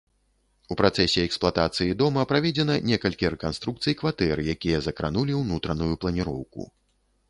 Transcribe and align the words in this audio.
У 0.75 0.77
працэсе 0.79 1.25
эксплуатацыі 1.29 1.97
дома 2.01 2.25
праведзена 2.33 2.79
некалькі 2.93 3.33
рэканструкцый 3.37 3.93
кватэр, 4.03 4.37
якія 4.59 4.77
закранулі 4.91 5.41
ўнутраную 5.45 5.95
планіроўку. 6.05 6.73